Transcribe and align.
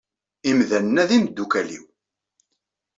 Imdanen-a 0.49 1.03
d 1.09 1.11
imeddukal-iw. 1.17 1.85